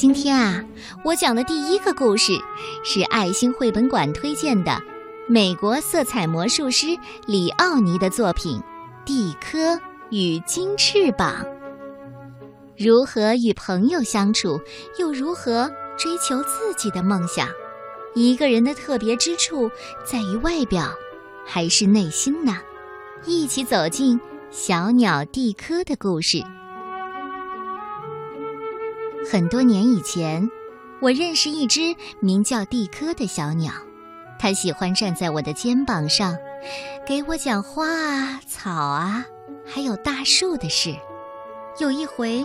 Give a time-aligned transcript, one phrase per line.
[0.00, 0.64] 今天啊，
[1.04, 2.32] 我讲的第一个故事
[2.82, 4.80] 是爱心绘本馆推荐的
[5.28, 6.86] 美国色彩魔术师
[7.26, 8.58] 里奥尼的作品
[9.04, 9.78] 《蒂科
[10.08, 11.44] 与金翅膀》。
[12.78, 14.58] 如何与朋友相处，
[14.98, 17.46] 又如何追求自己的梦想？
[18.14, 19.70] 一个人的特别之处
[20.02, 20.90] 在于外表，
[21.44, 22.56] 还是内心呢？
[23.26, 24.18] 一起走进
[24.50, 26.42] 小鸟蒂科的故事。
[29.28, 30.50] 很多年以前，
[31.00, 33.72] 我认识一只名叫蒂科的小鸟，
[34.38, 36.36] 它喜欢站在我的肩膀上，
[37.06, 39.24] 给我讲花啊、草啊，
[39.64, 40.94] 还有大树的事。
[41.78, 42.44] 有一回，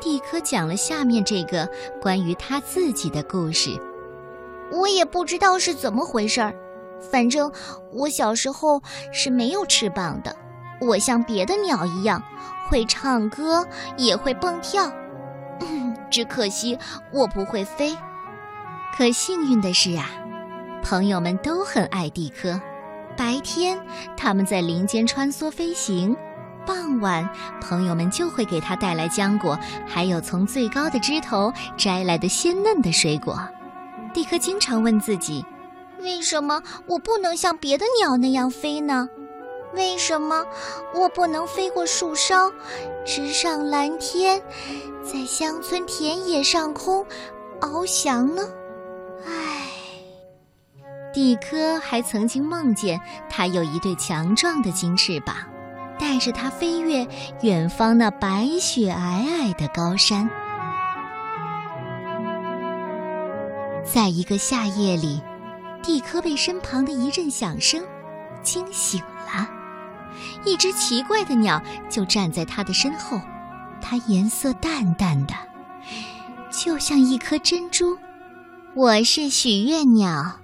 [0.00, 1.68] 蒂科讲了下面这个
[2.00, 3.78] 关于他自己的故事。
[4.72, 6.54] 我也不知道是怎么回事儿，
[7.10, 7.52] 反正
[7.92, 10.34] 我小时候是没有翅膀的。
[10.80, 12.22] 我像别的鸟一样，
[12.68, 13.64] 会唱歌，
[13.96, 14.90] 也会蹦跳。
[16.10, 16.78] 只可惜
[17.12, 17.96] 我不会飞，
[18.96, 20.08] 可幸运的是啊，
[20.82, 22.60] 朋友们都很爱蒂科。
[23.16, 23.78] 白天
[24.16, 26.14] 他们在林间穿梭飞行，
[26.66, 27.28] 傍晚
[27.60, 33.40] 朋友们就会给他带来浆果，还有从最高的枝头摘来的鲜嫩的水果。
[34.12, 35.44] 蒂科经常问自己：
[36.00, 39.08] 为什么我不能像别的鸟那样飞呢？
[39.76, 40.44] 为什么
[40.94, 42.50] 我不能飞过树梢，
[43.04, 44.42] 直上蓝天，
[45.04, 47.06] 在乡村田野上空
[47.60, 48.42] 翱翔呢？
[49.26, 49.68] 唉，
[51.12, 55.36] 蒂科还曾经梦见他有一对强壮的金翅膀，
[55.98, 57.06] 带着他飞越
[57.42, 60.28] 远方那白雪皑皑的高山。
[63.84, 65.22] 在一个夏夜里，
[65.82, 67.84] 蒂科被身旁的一阵响声
[68.42, 69.46] 惊醒了。
[70.44, 73.20] 一只奇怪的鸟就站在他的身后，
[73.80, 75.34] 它颜色淡淡的，
[76.50, 77.96] 就像一颗珍珠。
[78.74, 80.38] 我是许愿鸟，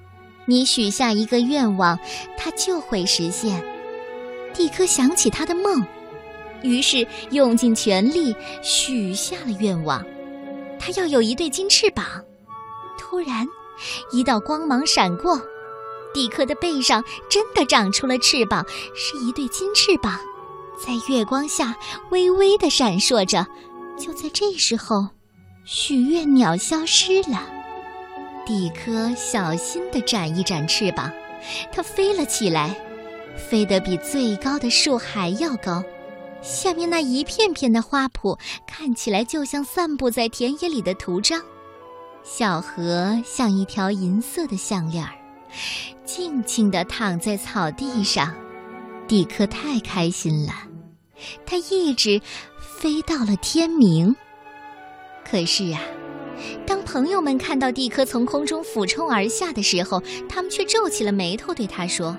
[0.47, 1.98] 你许下一个愿望，
[2.36, 3.62] 它就会实现。
[4.55, 5.86] 蒂科想起他的梦，
[6.62, 10.05] 于是用尽全力许下了愿望，
[10.79, 12.05] 他要有一对金翅膀。
[12.98, 13.46] 突然，
[14.12, 15.40] 一道光芒闪过。
[16.12, 18.64] 蒂克的背上真的长出了翅膀，
[18.95, 20.18] 是一对金翅膀，
[20.78, 21.77] 在月光下
[22.11, 23.46] 微微的闪烁着。
[23.98, 25.06] 就在这时候，
[25.64, 27.46] 许愿鸟消失了。
[28.45, 31.11] 蒂科小心地展一展翅膀，
[31.70, 32.77] 它飞了起来，
[33.36, 35.83] 飞得比最高的树还要高。
[36.42, 38.36] 下面那一片片的花圃
[38.67, 41.40] 看起来就像散布在田野里的图章，
[42.24, 45.12] 小河像一条银色的项链儿。
[46.05, 48.35] 静静地躺在草地上，
[49.07, 50.52] 蒂克太开心了，
[51.46, 52.20] 他一直
[52.58, 54.14] 飞到了天明。
[55.24, 55.80] 可是啊，
[56.67, 62.17] 当朋友们看到蒂克从空中俯冲而下的时候，他们却皱起了眉头，对他说：“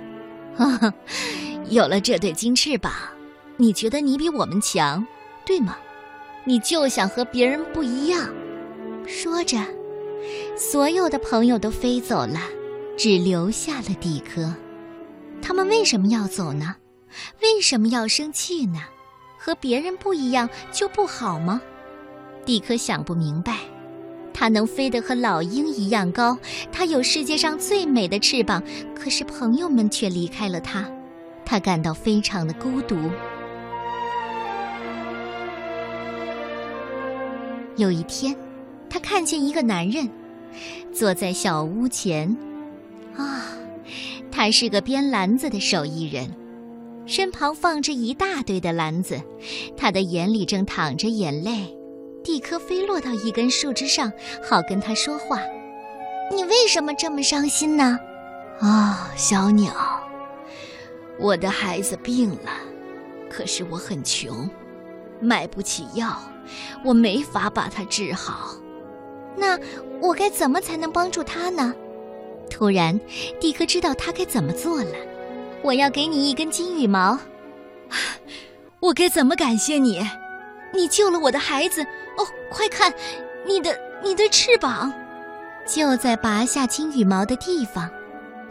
[1.69, 2.91] 有了这对金翅膀，
[3.57, 5.05] 你觉得你比我们强，
[5.45, 5.77] 对吗？
[6.45, 8.29] 你就想和别人不一样。”
[9.05, 9.57] 说着，
[10.57, 12.39] 所有的朋友都飞走了。
[12.95, 14.53] 只留下了蒂科，
[15.41, 16.75] 他们为什么要走呢？
[17.41, 18.79] 为什么要生气呢？
[19.37, 21.61] 和别人不一样就不好吗？
[22.45, 23.57] 蒂科想不明白。
[24.33, 26.37] 他能飞得和老鹰一样高，
[26.71, 28.63] 他有世界上最美的翅膀，
[28.95, 30.89] 可是朋友们却离开了他，
[31.45, 32.95] 他感到非常的孤独。
[37.75, 38.35] 有一天，
[38.89, 40.09] 他看见一个男人
[40.93, 42.35] 坐在小屋前。
[43.15, 43.45] 啊，
[44.31, 46.33] 他是个编篮子的手艺人，
[47.05, 49.21] 身旁放着一大堆的篮子，
[49.77, 51.77] 他的眼里正淌着眼泪。
[52.23, 55.39] 蒂科飞落到一根树枝上，好跟他说话。
[56.31, 57.99] 你为什么这么伤心呢？
[58.59, 59.73] 啊，小鸟，
[61.19, 62.51] 我的孩子病了，
[63.29, 64.49] 可是我很穷，
[65.19, 66.17] 买不起药，
[66.85, 68.55] 我没法把他治好。
[69.35, 69.59] 那
[70.01, 71.75] 我该怎么才能帮助他呢？
[72.53, 72.97] 突然，
[73.41, 74.91] 蒂克知道他该怎么做了。
[75.63, 77.17] 我要给你一根金羽毛，
[78.79, 80.05] 我该怎么感谢你？
[80.71, 81.81] 你救了我的孩子。
[82.15, 82.93] 哦，快看，
[83.47, 84.93] 你的你的翅膀！
[85.65, 87.89] 就在拔下金羽毛的地方，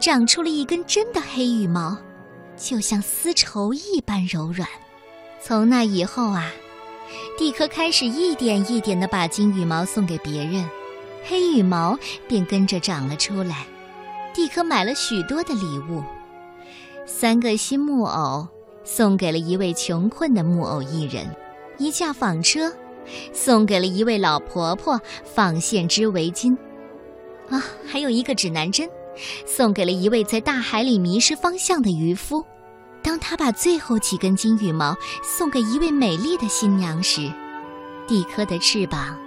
[0.01, 1.97] 长出了一根真的黑羽毛，
[2.57, 4.69] 就像丝绸一般柔软。
[5.41, 6.51] 从那以后啊，
[7.39, 10.69] 蒂克开始一点一点的把金羽毛送给别人，
[11.25, 11.97] 黑羽毛
[12.27, 13.65] 便跟着长了出来。
[14.34, 16.02] 蒂科买了许多的礼物，
[17.06, 18.46] 三个新木偶
[18.82, 21.26] 送给了一位穷困的木偶艺人，
[21.79, 22.73] 一架纺车
[23.32, 26.56] 送给了一位老婆婆纺线织围巾。
[27.50, 28.88] 啊，还有一个指南针，
[29.44, 32.43] 送给了一位在大海里迷失方向的渔夫。
[33.02, 37.31] 当他把最后几根金羽毛送给一位美丽的新娘时，
[38.06, 39.19] 蒂科的翅膀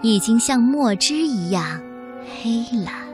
[0.00, 1.78] 已经像墨汁一样
[2.42, 3.09] 黑了。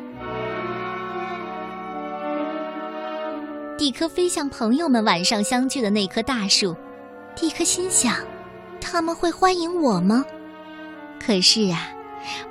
[3.79, 6.75] 蒂科飞向朋友们晚上相聚的那棵大树，
[7.35, 8.17] 蒂科心想：
[8.81, 10.25] 他们会欢迎我吗？
[11.21, 11.91] 可是啊，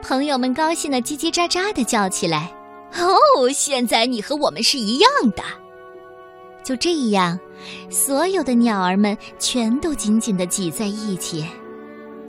[0.04, 2.54] 朋友们高兴的叽叽喳喳的叫起来
[3.00, 5.44] ：“哦，现在你和我们是一样的！”
[6.64, 7.40] 就这样，
[7.90, 11.44] 所有的鸟儿们全都紧紧的挤在一起。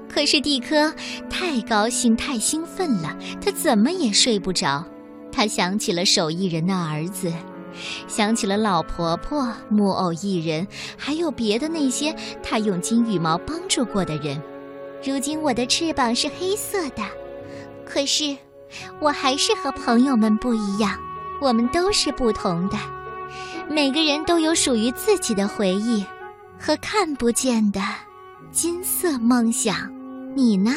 [0.09, 0.91] 可是蒂科
[1.29, 4.83] 太高兴、太兴奋了，他怎么也睡不着。
[5.31, 7.31] 他想起了手艺人的儿子。
[8.07, 14.41] 想起了老婆婆、木偶艺人，还有别的那些他用金羽毛帮助过的人。
[15.05, 17.03] 如今我的翅膀是黑色的，
[17.85, 18.37] 可是
[19.01, 20.99] 我还是和朋友们不一样。
[21.41, 22.79] 我们都是不同的，
[23.69, 26.03] 每个人都有属于自己的回忆
[26.59, 27.81] 和看不见的
[28.51, 29.93] 金色梦想。
[30.35, 30.73] 你呢？